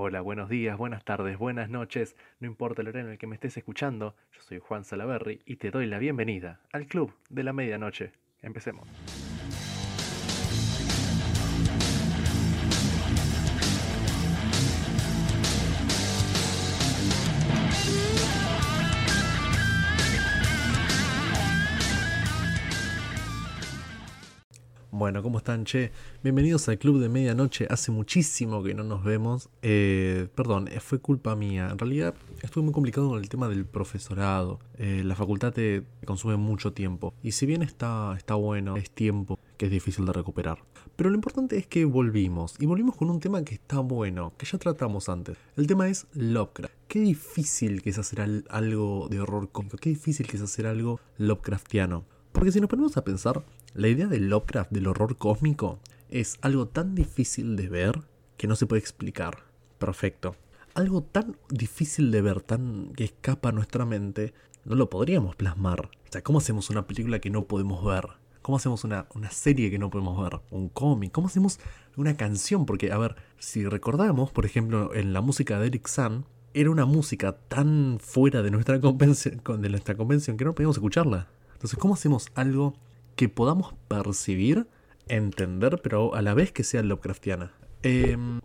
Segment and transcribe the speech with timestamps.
[0.00, 3.34] Hola, buenos días, buenas tardes, buenas noches, no importa el horario en el que me
[3.34, 7.52] estés escuchando, yo soy Juan Salaberry y te doy la bienvenida al Club de la
[7.52, 8.12] Medianoche.
[8.40, 8.86] Empecemos.
[24.98, 25.92] Bueno, ¿cómo están, che?
[26.24, 27.68] Bienvenidos al Club de Medianoche.
[27.70, 29.48] Hace muchísimo que no nos vemos.
[29.62, 31.68] Eh, perdón, eh, fue culpa mía.
[31.70, 34.58] En realidad estuve muy complicado con el tema del profesorado.
[34.76, 37.14] Eh, la facultad te consume mucho tiempo.
[37.22, 40.64] Y si bien está, está bueno, es tiempo que es difícil de recuperar.
[40.96, 42.56] Pero lo importante es que volvimos.
[42.58, 45.38] Y volvimos con un tema que está bueno, que ya tratamos antes.
[45.56, 46.74] El tema es Lovecraft.
[46.88, 49.76] Qué difícil que es hacer algo de horror cómico.
[49.76, 52.04] Qué difícil que es hacer algo Lovecraftiano.
[52.32, 53.44] Porque si nos ponemos a pensar,
[53.74, 58.02] la idea del Lovecraft, del horror cósmico, es algo tan difícil de ver
[58.36, 59.44] que no se puede explicar.
[59.78, 60.36] Perfecto.
[60.74, 64.32] Algo tan difícil de ver, tan que escapa a nuestra mente,
[64.64, 65.86] no lo podríamos plasmar.
[65.86, 68.06] O sea, ¿cómo hacemos una película que no podemos ver?
[68.42, 70.40] ¿Cómo hacemos una, una serie que no podemos ver?
[70.50, 71.12] ¿Un cómic?
[71.12, 71.58] ¿Cómo hacemos
[71.96, 72.64] una canción?
[72.64, 76.86] Porque, a ver, si recordamos, por ejemplo, en la música de Eric Sun, era una
[76.86, 81.28] música tan fuera de nuestra convención, de nuestra convención que no podíamos escucharla.
[81.52, 82.74] Entonces, ¿cómo hacemos algo
[83.18, 84.68] que podamos percibir,
[85.08, 87.50] entender, pero a la vez que sea Lovecraftiana?
[87.82, 88.38] Em,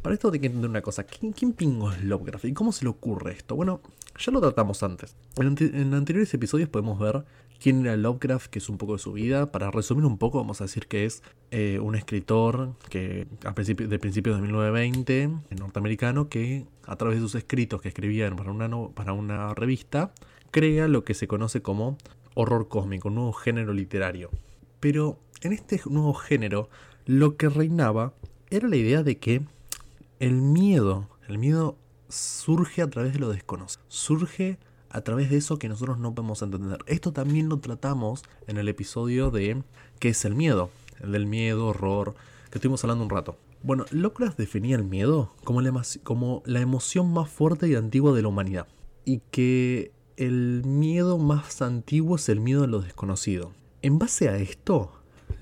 [0.00, 1.04] para esto hay que entender una cosa.
[1.04, 2.46] ¿Quién, ¿Quién, pingo es Lovecraft?
[2.46, 3.54] ¿Y cómo se le ocurre esto?
[3.54, 3.82] Bueno,
[4.18, 5.14] ya lo tratamos antes.
[5.36, 7.26] En, anteriores episodios podemos ver
[7.60, 9.52] quién era Lovecraft, que es un poco de su vida.
[9.52, 13.88] Para resumir un poco, vamos a decir que es eh, un escritor que a principio,
[13.88, 15.28] de principios de 1920,
[15.60, 20.14] norteamericano, que a través de sus escritos que escribía para una, para una revista,
[20.50, 21.98] crea lo que se conoce como
[22.40, 24.30] horror cósmico, un nuevo género literario.
[24.78, 26.68] Pero en este nuevo género
[27.04, 28.12] lo que reinaba
[28.48, 29.42] era la idea de que
[30.20, 31.76] el miedo, el miedo
[32.08, 36.40] surge a través de lo desconocido, surge a través de eso que nosotros no podemos
[36.40, 36.78] entender.
[36.86, 39.64] Esto también lo tratamos en el episodio de
[39.98, 40.70] qué es el miedo,
[41.00, 42.14] el del miedo, horror,
[42.50, 43.36] que estuvimos hablando un rato.
[43.64, 48.22] Bueno, Lovecraft definía el miedo como la, como la emoción más fuerte y antigua de
[48.22, 48.68] la humanidad
[49.04, 53.52] y que el miedo más antiguo es el miedo a lo desconocido.
[53.82, 54.90] En base a esto,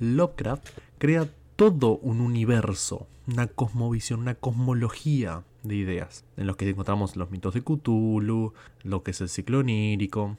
[0.01, 7.17] Lovecraft crea todo un universo, una cosmovisión, una cosmología de ideas, en los que encontramos
[7.17, 10.37] los mitos de Cthulhu, lo que es el ciclo onírico,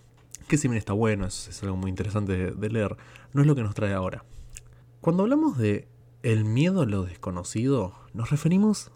[0.48, 2.96] que si bien está bueno, es, algo muy interesante de, leer,
[3.34, 4.24] no es lo que nos trae ahora.
[5.02, 5.88] Cuando hablamos de
[6.22, 8.92] el miedo a lo desconocido, nos referimos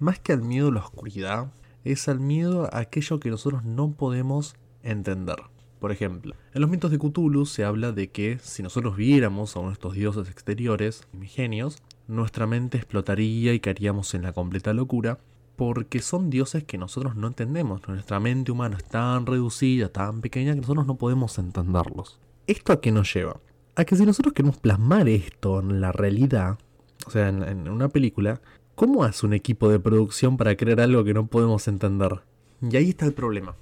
[0.00, 1.52] más que al miedo a la oscuridad,
[1.84, 5.36] es al miedo a aquello que nosotros no podemos entender.
[5.80, 9.58] Por ejemplo, en los mitos de Cthulhu se habla de que si nosotros viéramos a
[9.60, 15.18] uno de estos dioses exteriores, genios, nuestra mente explotaría y caeríamos en la completa locura,
[15.56, 17.86] porque son dioses que nosotros no entendemos.
[17.86, 22.18] Nuestra mente humana es tan reducida, tan pequeña, que nosotros no podemos entenderlos.
[22.46, 23.40] ¿Esto a qué nos lleva?
[23.76, 26.58] A que si nosotros queremos plasmar esto en la realidad,
[27.06, 28.40] o sea, en, en una película,
[28.74, 32.22] ¿cómo hace un equipo de producción para crear algo que no podemos entender?
[32.60, 33.56] Y ahí está el problema.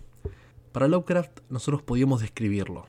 [0.72, 2.86] Para Lovecraft nosotros podíamos describirlo.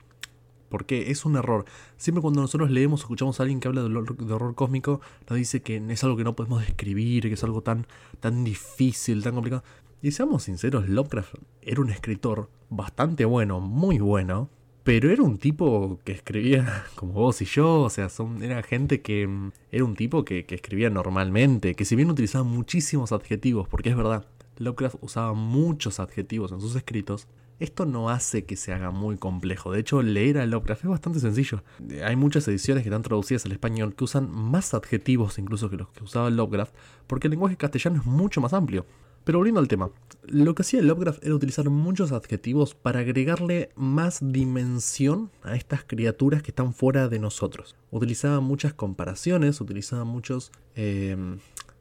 [0.69, 1.65] Porque es un error.
[1.97, 5.61] Siempre cuando nosotros leemos o escuchamos a alguien que habla de horror, cósmico, nos dice
[5.61, 7.85] que es algo que no podemos describir, que es algo tan,
[8.19, 9.63] tan difícil, tan complicado.
[10.01, 14.49] Y seamos sinceros, Lovecraft era un escritor bastante bueno, muy bueno,
[14.83, 19.01] pero era un tipo que escribía como vos y yo, o sea, son, era gente
[19.01, 23.67] que mm, era un tipo que, que escribía normalmente, que si bien utilizaba muchísimos adjetivos,
[23.67, 24.25] porque es verdad,
[24.57, 27.27] Lovecraft usaba muchos adjetivos en sus escritos,
[27.59, 29.71] esto no hace que se haga muy complejo.
[29.71, 31.63] De hecho, leer a Lovecraft es bastante sencillo.
[32.03, 35.89] Hay muchas ediciones que están traducidas al español que usan más adjetivos incluso que los
[35.89, 36.73] que usaba Lovecraft,
[37.07, 38.85] porque el lenguaje castellano es mucho más amplio.
[39.23, 39.89] Pero volviendo al tema,
[40.25, 46.43] lo que hacía Lovecraft era utilizar muchos adjetivos para agregarle más dimensión a estas criaturas
[46.43, 47.75] que están fuera de nosotros.
[47.91, 51.15] Utilizaba muchas comparaciones, utilizaba muchos, eh,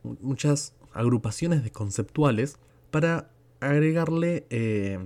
[0.02, 2.58] muchas agrupaciones de conceptuales
[2.90, 3.30] para
[3.60, 4.98] agregarle eh,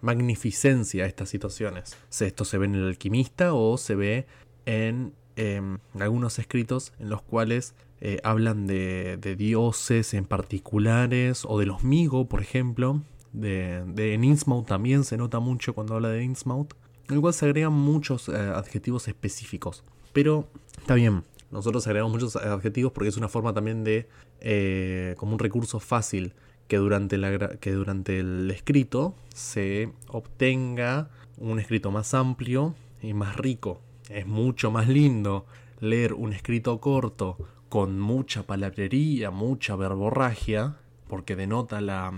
[0.00, 1.96] magnificencia a estas situaciones.
[2.20, 4.26] Esto se ve en El alquimista o se ve
[4.66, 7.74] en em, algunos escritos en los cuales
[8.06, 13.00] eh, hablan de, dioses en particulares o de los Migo, por ejemplo.
[13.32, 16.74] De, de Innsmouth también se nota mucho cuando habla de Innsmouth.
[17.08, 19.84] En el cual se agregan muchos eh, adjetivos específicos.
[20.12, 24.06] Pero está bien, nosotros agregamos muchos adjetivos porque es una forma también de,
[24.40, 26.34] eh, como un recurso fácil
[26.68, 31.08] que durante, la, que durante el escrito se obtenga
[31.38, 33.80] un escrito más amplio y más rico.
[34.10, 35.46] Es mucho más lindo
[35.80, 37.38] leer un escrito corto
[37.74, 40.76] con mucha palabrería, mucha verborragia,
[41.08, 42.12] porque denota la,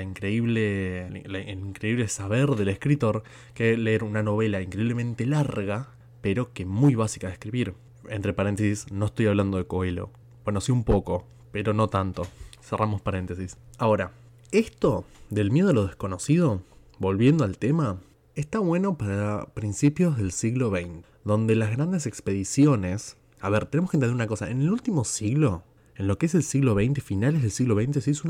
[0.00, 3.24] increíble, el increíble saber del escritor
[3.54, 5.88] que leer una novela increíblemente larga,
[6.20, 7.74] pero que muy básica de escribir.
[8.08, 10.10] Entre paréntesis, no estoy hablando de Coelho.
[10.44, 12.28] Bueno, sí un poco, pero no tanto.
[12.62, 13.56] Cerramos paréntesis.
[13.78, 14.12] Ahora,
[14.52, 16.62] esto del miedo a lo desconocido,
[17.00, 17.98] volviendo al tema,
[18.36, 23.16] está bueno para principios del siglo XX, donde las grandes expediciones...
[23.44, 24.48] A ver, tenemos que entender una cosa.
[24.48, 25.64] En el último siglo,
[25.96, 28.26] en lo que es el siglo XX, finales del siglo XX, se hizo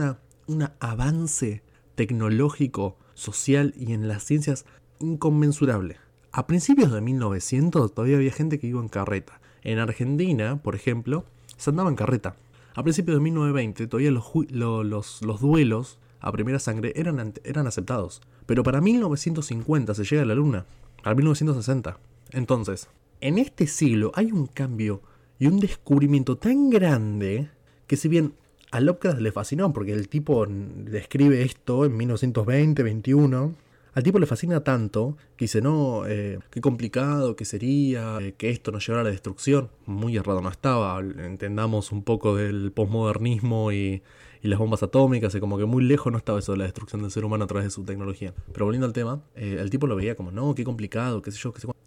[0.48, 1.62] un avance
[1.94, 4.66] tecnológico, social y en las ciencias
[4.98, 5.98] inconmensurable.
[6.32, 9.40] A principios de 1900 todavía había gente que iba en carreta.
[9.62, 11.24] En Argentina, por ejemplo,
[11.56, 12.34] se andaba en carreta.
[12.74, 18.20] A principios de 1920 todavía los, los, duelos a primera sangre eran, eran aceptados.
[18.46, 20.66] Pero para 1950 se llega a la luna.
[21.04, 22.00] Para 1960.
[22.32, 22.88] Entonces,
[23.24, 25.00] en este siglo hay un cambio
[25.38, 27.48] y un descubrimiento tan grande
[27.86, 28.34] que si bien
[28.70, 33.54] a Lovecraft le fascinó porque el tipo describe esto en 1920, 21,
[33.94, 38.50] al tipo le fascina tanto que dice, no, eh, qué complicado que sería eh, que
[38.50, 39.70] esto nos llevara a la destrucción.
[39.86, 44.02] Muy errado no estaba, entendamos un poco del posmodernismo y,
[44.42, 47.10] las bombas atómicas, y como que muy lejos no estaba eso de la destrucción del
[47.10, 48.34] ser humano a través de su tecnología.
[48.52, 51.38] Pero volviendo al tema, eh, el tipo lo veía como, no, qué complicado, qué sé
[51.38, 51.80] yo, qué sé cuánto.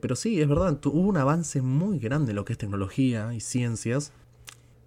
[0.00, 3.40] pero sí, es verdad, hubo un avance muy grande en lo que es tecnología y
[3.40, 4.14] ciencias,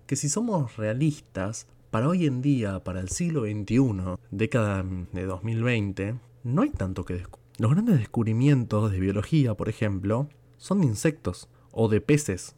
[0.08, 6.16] que si somos realistas, para hoy en día, para el siglo XXI, década de 2020,
[6.44, 7.44] no hay tanto que descubrir.
[7.58, 12.56] Los grandes descubrimientos de biología, por ejemplo, son de insectos o de peces.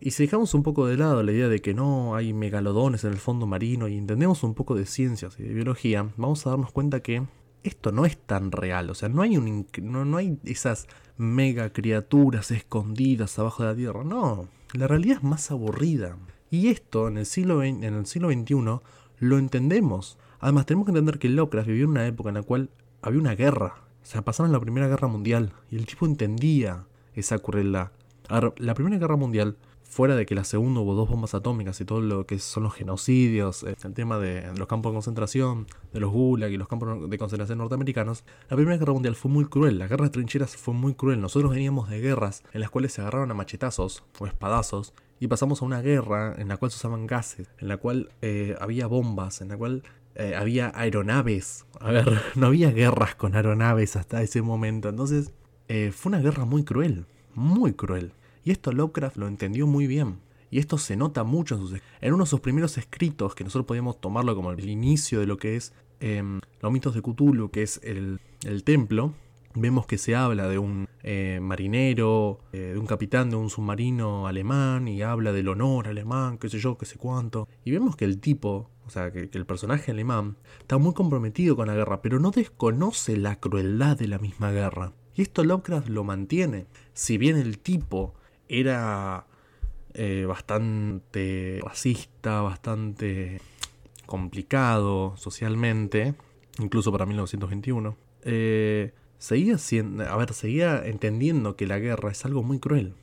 [0.00, 3.12] Y si dejamos un poco de lado la idea de que no hay megalodones en
[3.12, 6.72] el fondo marino y entendemos un poco de ciencias y de biología, vamos a darnos
[6.72, 7.22] cuenta que
[7.62, 8.90] esto no es tan real.
[8.90, 10.86] O sea, no hay, un, no, no hay esas
[11.16, 14.04] mega criaturas escondidas abajo de la Tierra.
[14.04, 16.18] No, la realidad es más aburrida.
[16.50, 18.80] Y esto en el siglo, en el siglo XXI
[19.18, 20.18] lo entendemos.
[20.40, 22.70] Además, tenemos que entender que Lovecraft vivió en una época en la cual
[23.06, 23.74] había una guerra.
[24.02, 27.90] O sea, pasaron la Primera Guerra Mundial y el tipo entendía esa crueldad.
[28.28, 32.00] la Primera Guerra Mundial, fuera de que la segunda hubo dos bombas atómicas y todo
[32.00, 36.10] lo que son los genocidios, eh, el tema de los campos de concentración, de los
[36.10, 39.78] gulag y los campos de concentración norteamericanos, la Primera Guerra Mundial fue muy cruel.
[39.78, 41.20] La guerra de trincheras fue muy cruel.
[41.20, 45.62] Nosotros veníamos de guerras en las cuales se agarraron a machetazos o espadazos y pasamos
[45.62, 49.40] a una guerra en la cual se usaban gases, en la cual eh, había bombas,
[49.40, 49.84] en la cual
[50.18, 51.66] eh, había aeronaves.
[51.80, 54.88] A ver, no había guerras con aeronaves hasta ese momento.
[54.88, 55.32] Entonces,
[55.68, 58.12] eh, fue una guerra muy cruel, muy cruel.
[58.44, 60.18] Y esto Lovecraft lo entendió muy bien.
[60.50, 63.66] Y esto se nota mucho en, sus, en uno de sus primeros escritos, que nosotros
[63.66, 67.62] podíamos tomarlo como el inicio de lo que es em, los mitos de Cthulhu, que
[67.62, 69.12] es el, el templo.
[69.56, 74.86] Vemos que se habla de un eh, marinero, de un capitán de un submarino alemán,
[74.86, 77.48] y habla del honor alemán, qué sé yo, qué sé cuánto.
[77.64, 81.66] Y vemos que el tipo o sea, que, el personaje alemán está muy comprometido con
[81.66, 84.92] la guerra, pero no desconoce la crueldad de la misma guerra.
[85.14, 86.66] Y esto Lovecraft lo mantiene.
[86.92, 88.14] Si bien el tipo
[88.48, 89.26] era
[89.94, 93.40] eh, bastante racista, bastante
[94.06, 96.14] complicado socialmente,
[96.58, 102.42] incluso para 1921, eh, seguía siendo, a ver, seguía entendiendo que la guerra es algo
[102.42, 102.94] muy cruel.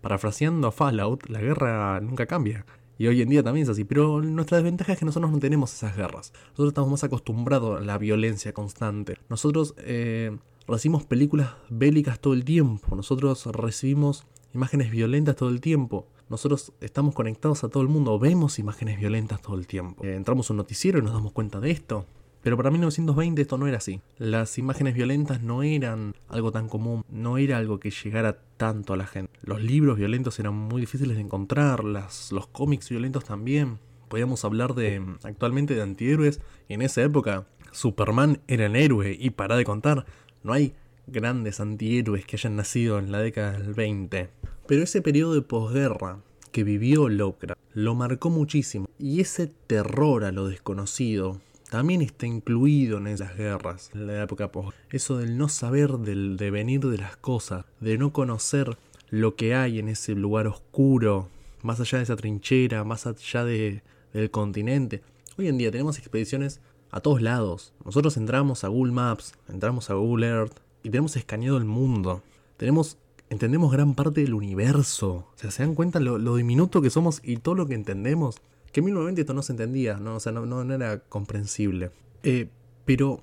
[0.00, 2.64] Parafraseando a Fallout, la guerra nunca cambia.
[2.98, 3.84] Y hoy en día también es así.
[3.84, 6.32] Pero nuestra desventaja es que nosotros no tenemos esas guerras.
[6.50, 9.16] Nosotros estamos más acostumbrados a la violencia constante.
[9.28, 10.36] Nosotros eh,
[10.68, 12.94] recibimos películas bélicas todo el tiempo.
[12.94, 16.06] Nosotros recibimos imágenes violentas todo el tiempo.
[16.28, 20.04] Nosotros estamos conectados a todo el mundo, vemos imágenes violentas todo el tiempo.
[20.04, 22.06] Eh, entramos a un noticiero y nos damos cuenta de esto.
[22.42, 24.00] Pero para 1920 esto no era así.
[24.18, 28.96] Las imágenes violentas no eran algo tan común, no era algo que llegara tanto a
[28.96, 29.32] la gente.
[29.42, 33.78] Los libros violentos eran muy difíciles de encontrar, los cómics violentos también.
[34.08, 39.56] Podíamos hablar de actualmente de antihéroes en esa época Superman era el héroe y para
[39.56, 40.04] de contar,
[40.42, 40.74] no hay
[41.06, 44.30] grandes antihéroes que hayan nacido en la década del 20.
[44.66, 46.20] Pero ese periodo de posguerra
[46.52, 52.98] que vivió Lovecraft lo marcó muchísimo y ese terror a lo desconocido también está incluido
[52.98, 54.76] en esas guerras, en la época post.
[54.90, 58.76] Eso del no saber del devenir de las cosas, de no conocer
[59.08, 61.28] lo que hay en ese lugar oscuro,
[61.62, 65.02] más allá de esa trinchera, más allá de, del continente.
[65.38, 66.60] Hoy en día tenemos expediciones
[66.90, 67.72] a todos lados.
[67.84, 72.24] Nosotros entramos a Google Maps, entramos a Google Earth y tenemos escaneado el mundo.
[72.56, 72.98] Tenemos,
[73.30, 75.28] entendemos gran parte del universo.
[75.34, 78.40] O sea, se dan cuenta lo, lo diminuto que somos y todo lo que entendemos.
[78.72, 80.16] Que en 1920 esto no se entendía, ¿no?
[80.16, 81.90] O sea, no, no, era comprensible.
[82.22, 82.48] Eh,
[82.84, 83.20] pero,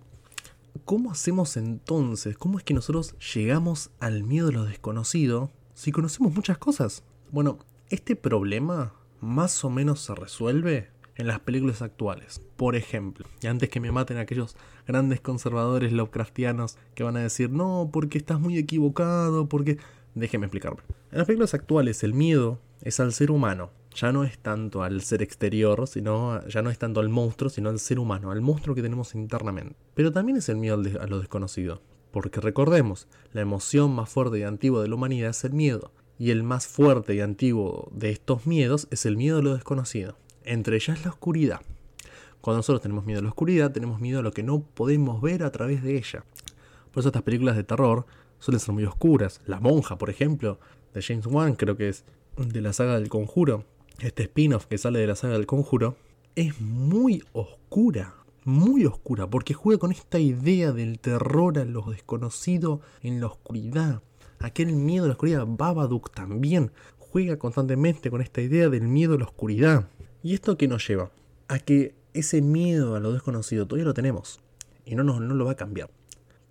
[0.85, 2.37] ¿cómo hacemos entonces?
[2.37, 7.03] ¿Cómo es que nosotros llegamos al miedo de lo desconocido si conocemos muchas cosas?
[7.31, 12.41] Bueno, este problema más o menos se resuelve en las películas actuales.
[12.55, 14.55] Por ejemplo, y antes que me maten aquellos
[14.87, 19.77] grandes conservadores Lovecraftianos que van a decir, no, porque estás muy equivocado, porque...
[20.15, 20.81] Déjeme explicarme.
[21.11, 23.69] En las películas actuales el miedo es al ser humano.
[23.99, 27.69] Ya no es tanto al ser exterior, sino ya no es tanto al monstruo, sino
[27.69, 29.75] al ser humano, al monstruo que tenemos internamente.
[29.95, 31.81] Pero también es el miedo a lo desconocido.
[32.11, 35.91] Porque recordemos, la emoción más fuerte y antigua de la humanidad es el miedo.
[36.19, 40.15] Y el más fuerte y antiguo de estos miedos es el miedo a lo desconocido.
[40.43, 41.61] Entre ellas la oscuridad.
[42.41, 45.41] Cuando nosotros tenemos miedo a la oscuridad, tenemos miedo a lo que no podemos ver
[45.41, 46.23] a través de ella.
[46.91, 48.05] Por eso estas películas de terror
[48.37, 49.41] suelen ser muy oscuras.
[49.47, 50.59] La monja, por ejemplo,
[50.93, 52.05] de James Wan, creo que es
[52.37, 53.65] de la saga del conjuro.
[53.99, 55.97] Este spin-off que sale de la saga del conjuro.
[56.35, 58.13] Es muy oscura
[58.47, 64.01] muy oscura, porque juega con esta idea del terror a lo desconocido en la oscuridad.
[64.39, 69.17] Aquel miedo a la oscuridad, Babadook también juega constantemente con esta idea del miedo a
[69.17, 69.89] la oscuridad.
[70.23, 71.11] ¿Y esto qué nos lleva?
[71.49, 74.39] A que ese miedo a lo desconocido todavía lo tenemos
[74.85, 75.89] y no, no lo va a cambiar.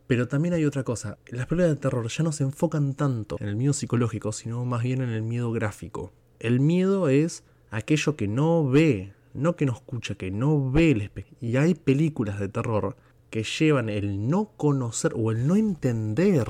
[0.07, 3.49] Pero también hay otra cosa, las películas de terror ya no se enfocan tanto en
[3.49, 6.13] el miedo psicológico, sino más bien en el miedo gráfico.
[6.39, 11.03] El miedo es aquello que no ve, no que no escucha, que no ve el
[11.03, 11.29] espejo.
[11.41, 12.97] Y hay películas de terror
[13.31, 16.47] que llevan el no conocer o el no entender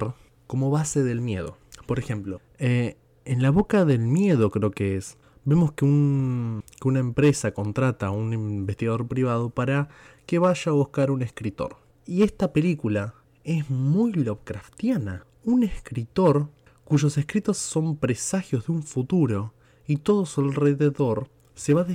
[0.46, 1.56] como base del miedo.
[1.86, 7.00] Por ejemplo, eh, en la boca del miedo creo que es, vemos que, que una
[7.00, 9.88] empresa contrata a un investigador privado para
[10.26, 11.76] que vaya a buscar un escritor.
[12.04, 13.14] Y esta película
[13.44, 15.24] es muy Lovecraftiana.
[15.44, 16.48] Un escritor
[16.84, 19.52] cuyos escritos son presagios de un futuro
[19.86, 21.86] y todo su alrededor se va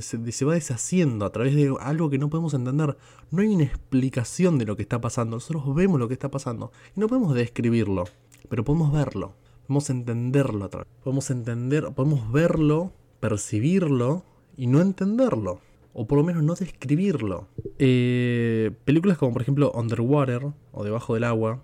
[0.00, 2.96] se, va deshaciendo a través de algo que no podemos entender.
[3.30, 5.36] No hay una explicación de lo que está pasando.
[5.36, 8.04] Nosotros vemos lo que está pasando y no podemos describirlo,
[8.48, 9.34] pero podemos verlo.
[9.66, 10.86] Podemos entenderlo a.
[11.04, 14.24] Podemos entender, podemos verlo, percibirlo
[14.56, 15.60] y no entenderlo.
[15.92, 17.48] O por lo menos no describirlo.
[17.78, 21.62] Eh, películas como por ejemplo Underwater o Debajo del Agua,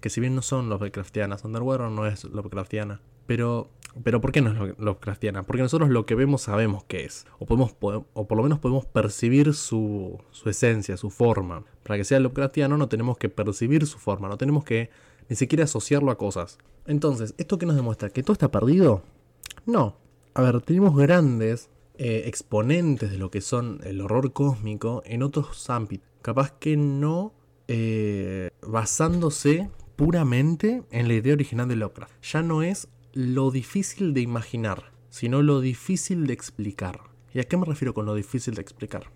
[0.00, 3.70] que si bien no son Lovecraftianas, Underwater no es Lovecraftiana, pero
[4.04, 5.44] pero ¿por qué no es Lovecraftiana?
[5.44, 7.26] Porque nosotros lo que vemos sabemos qué es.
[7.38, 11.64] O, podemos, o por lo menos podemos percibir su, su esencia, su forma.
[11.82, 14.90] Para que sea Lovecraftiano no tenemos que percibir su forma, no tenemos que
[15.28, 16.58] ni siquiera asociarlo a cosas.
[16.86, 18.08] Entonces, ¿esto qué nos demuestra?
[18.08, 19.02] ¿Que todo está perdido?
[19.66, 19.96] No.
[20.34, 25.68] A ver, tenemos grandes eh, exponentes de lo que son el horror cósmico en otros
[25.68, 26.08] ámbitos.
[26.22, 27.34] Capaz que no
[27.68, 32.14] eh, basándose puramente en la idea original de Lovecraft.
[32.22, 37.00] Ya no es lo difícil de imaginar, sino lo difícil de explicar.
[37.34, 39.10] ¿Y a qué me refiero con lo difícil de explicar?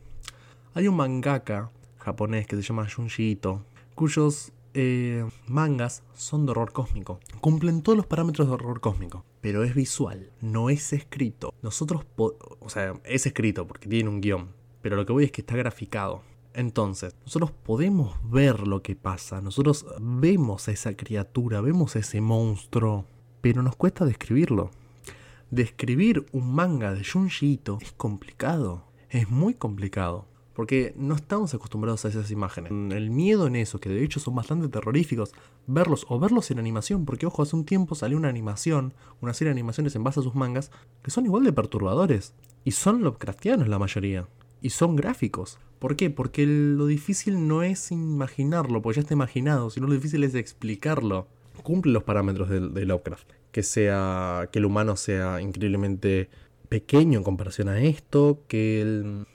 [0.74, 6.72] Hay un mangaka japonés que se llama Junji Ito, cuyos eh, mangas son de horror
[6.72, 7.18] cósmico.
[7.40, 11.54] Cumplen todos los parámetros de horror cósmico, pero es visual, no es escrito.
[11.62, 14.50] Nosotros, o sea, es escrito porque tiene un guion,
[14.82, 16.22] pero lo que voy es que está graficado.
[16.52, 22.20] Entonces, nosotros podemos ver lo que pasa, nosotros vemos a esa criatura, vemos a ese
[22.20, 23.06] monstruo,
[23.52, 24.72] pero nos cuesta describirlo.
[25.52, 32.04] Describir un manga de Junji Ito es complicado, es muy complicado, porque no estamos acostumbrados
[32.04, 32.72] a esas imágenes.
[32.72, 35.32] El miedo en eso, que de hecho son bastante terroríficos,
[35.68, 39.50] verlos o verlos en animación, porque ojo, hace un tiempo salió una animación, una serie
[39.50, 40.72] de animaciones en base a sus mangas,
[41.04, 42.34] que son igual de perturbadores,
[42.64, 44.26] y son Lovecraftianos la mayoría,
[44.60, 45.60] y son gráficos.
[45.78, 46.10] ¿Por qué?
[46.10, 51.28] Porque lo difícil no es imaginarlo, porque ya está imaginado, sino lo difícil es explicarlo
[51.62, 53.28] cumple los parámetros de, Lovecraft.
[53.52, 54.48] Que sea.
[54.52, 56.28] que el humano sea increíblemente
[56.68, 58.42] pequeño en comparación a esto.
[58.48, 59.26] Que el,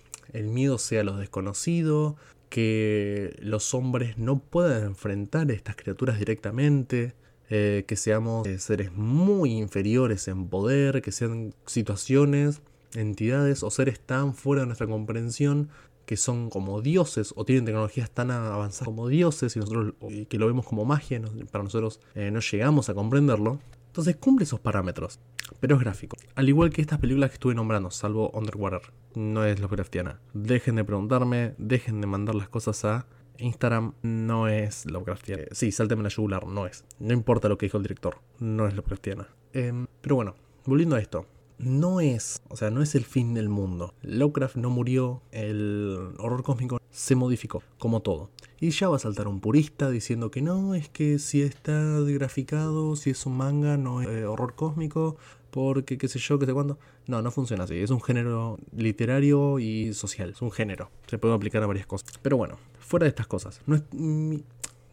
[0.45, 2.15] miedo sea lo desconocido.
[2.49, 7.15] Que los hombres no puedan enfrentar a estas criaturas directamente.
[7.49, 12.61] Eh, que seamos eh, seres muy inferiores en poder, que sean situaciones,
[12.95, 15.69] entidades o seres tan fuera de nuestra comprensión
[16.11, 19.93] que son como dioses o tienen tecnologías tan avanzadas como dioses y nosotros
[20.27, 23.61] que lo vemos como magia, para nosotros eh, no llegamos a comprenderlo.
[23.87, 25.21] Entonces cumple esos parámetros,
[25.61, 26.17] pero es gráfico.
[26.35, 28.81] Al igual que estas películas que estuve nombrando, salvo Underwater,
[29.15, 30.19] no es Lovecraftiana.
[30.33, 33.05] Dejen de preguntarme, dejen de mandar las cosas a
[33.37, 35.43] Instagram, no es Lovecraftiana.
[35.53, 36.83] Sí, sálteme la yugular, no es.
[36.99, 39.29] No importa lo que dijo el director, no es Lovecraftiana.
[39.53, 41.25] Em, pero bueno, volviendo a esto
[41.61, 43.93] no es, o sea, no es el fin del mundo.
[44.01, 48.29] Lovecraft no murió, el horror cósmico se modificó, como todo.
[48.59, 52.95] Y ya va a saltar un purista diciendo que no, es que si está graficado,
[52.95, 55.17] si es un manga, no es eh, horror cósmico,
[55.51, 56.77] porque qué sé yo, qué sé cuándo.
[57.07, 57.77] No, no funciona así.
[57.77, 60.29] Es un género literario y social.
[60.29, 60.89] Es un género.
[61.07, 62.13] Se puede aplicar a varias cosas.
[62.21, 63.61] Pero bueno, fuera de estas cosas.
[63.65, 63.83] No es,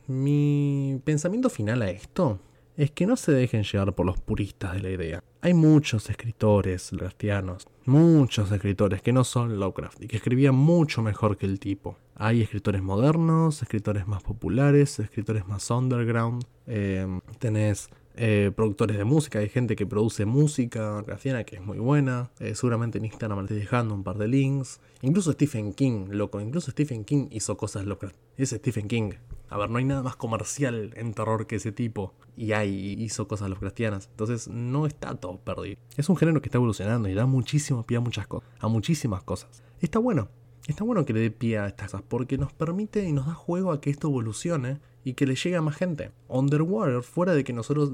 [0.08, 2.40] mi pensamiento final a esto
[2.78, 5.24] es que no se dejen llevar por los puristas de la idea.
[5.40, 11.36] Hay muchos escritores Lovecraftianos, muchos escritores que no son Lovecraft y que escribían mucho mejor
[11.36, 11.98] que el tipo.
[12.14, 16.44] Hay escritores modernos, escritores más populares, escritores más underground.
[16.68, 21.78] Eh, tenés eh, productores de música, hay gente que produce música grafiana que es muy
[21.78, 22.32] buena.
[22.40, 24.80] Eh, seguramente en Instagram estoy dejando un par de links.
[25.02, 28.12] Incluso Stephen King, loco, incluso Stephen King hizo cosas locas.
[28.36, 29.12] Es Stephen King.
[29.48, 32.12] A ver, no hay nada más comercial en terror que ese tipo.
[32.36, 34.08] Y ahí hizo cosas cristianas.
[34.10, 35.78] Entonces no está todo perdido.
[35.96, 38.48] Es un género que está evolucionando y da muchísimo pie a muchas cosas.
[38.58, 39.62] A muchísimas cosas.
[39.80, 40.28] Está bueno.
[40.66, 43.34] Está bueno que le dé pie a estas cosas porque nos permite y nos da
[43.34, 46.10] juego a que esto evolucione y que le llegue a más gente.
[46.28, 47.92] Underwater, fuera de que nosotros,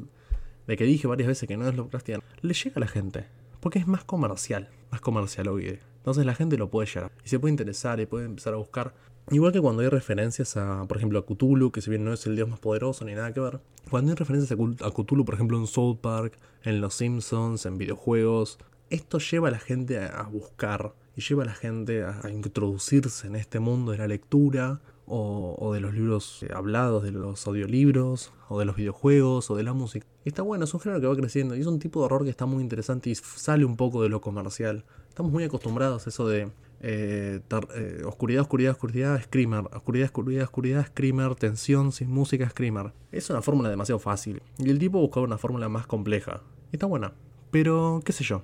[0.67, 3.27] de que dije varias veces que no es Lovecraftiano, le llega a la gente.
[3.61, 5.79] Porque es más comercial, más comercial hoy.
[5.99, 8.95] Entonces la gente lo puede llegar y se puede interesar y puede empezar a buscar
[9.31, 12.27] Igual que cuando hay referencias a, por ejemplo, a Cthulhu, que si bien no es
[12.27, 15.57] el dios más poderoso ni nada que ver, cuando hay referencias a Cthulhu, por ejemplo,
[15.57, 18.59] en South Park, en Los Simpsons, en videojuegos,
[18.91, 23.37] esto lleva a la gente a, buscar y lleva a la gente a, introducirse en
[23.37, 28.65] este mundo de la lectura o, de los libros hablados, de los audiolibros, o de
[28.65, 30.07] los videojuegos, o de la música.
[30.25, 32.31] Está bueno, es un género que va creciendo y es un tipo de horror que
[32.31, 34.85] está muy interesante y sale un poco de lo comercial.
[35.09, 36.51] Estamos muy acostumbrados a eso de
[36.87, 37.41] eh,
[37.75, 39.65] eh, oscuridad, oscuridad, oscuridad, screamer.
[39.73, 41.35] Oscuridad, oscuridad, oscuridad, screamer.
[41.35, 42.93] Tensión sin música, screamer.
[43.13, 44.43] Es una fórmula demasiado fácil.
[44.59, 46.43] Y el tipo buscaba una fórmula más compleja.
[46.73, 47.13] Y está buena.
[47.51, 48.43] Pero, qué sé yo.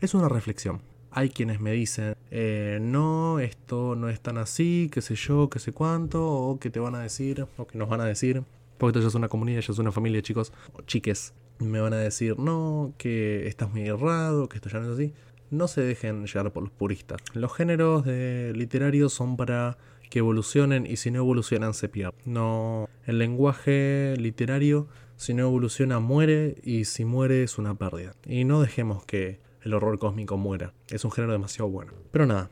[0.00, 0.82] Es una reflexión.
[1.10, 5.58] Hay quienes me dicen, eh, no, esto no es tan así, qué sé yo, qué
[5.58, 8.42] sé cuánto, o que te van a decir, o que nos van a decir,
[8.78, 11.34] porque esto ya es una comunidad, ya es una familia, chicos, o chiques.
[11.58, 15.12] Me van a decir, no, que estás muy errado, que esto ya no es así
[15.50, 17.22] no se dejen llevar por los puristas.
[17.32, 19.78] Los géneros literarios son para
[20.10, 22.20] que evolucionen y si no evolucionan se pierden.
[22.24, 28.14] No, el lenguaje literario si no evoluciona muere y si muere es una pérdida.
[28.24, 30.74] Y no dejemos que el horror cósmico muera.
[30.88, 31.92] Es un género demasiado bueno.
[32.10, 32.50] Pero nada,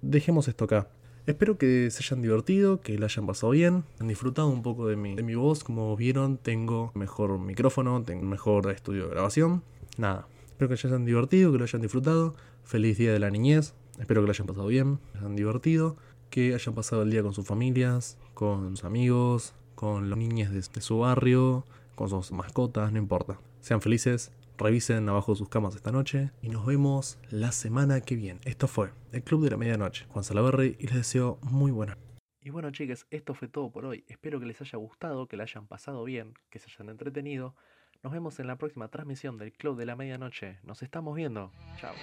[0.00, 0.88] dejemos esto acá.
[1.26, 4.96] Espero que se hayan divertido, que lo hayan pasado bien, han disfrutado un poco de
[4.96, 5.64] mi, de mi voz.
[5.64, 9.62] Como vieron, tengo mejor micrófono, tengo mejor estudio de grabación.
[9.96, 10.26] Nada,
[10.62, 12.36] Espero que se hayan divertido, que lo hayan disfrutado.
[12.62, 13.74] Feliz día de la niñez.
[13.98, 15.96] Espero que lo hayan pasado bien, que hayan divertido,
[16.30, 20.80] que hayan pasado el día con sus familias, con sus amigos, con los niños de,
[20.80, 21.64] su barrio,
[21.96, 23.40] con sus mascotas, no importa.
[23.60, 28.16] Sean felices, revisen abajo de sus camas esta noche y nos vemos la semana que
[28.16, 28.40] viene.
[28.44, 30.06] Esto fue el Club de la Medianoche.
[30.08, 31.98] Juan Salaverry y les deseo muy buena.
[32.40, 34.04] Y bueno chicas, esto fue todo por hoy.
[34.08, 37.54] Espero que les haya gustado, que la hayan pasado bien, que se hayan entretenido.
[38.02, 40.58] Nos vemos en la próxima transmisión del Club de la Medianoche.
[40.64, 41.52] Nos estamos viendo.
[41.78, 41.94] Chao.